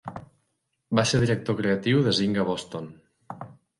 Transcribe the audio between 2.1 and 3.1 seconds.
Zynga Boston.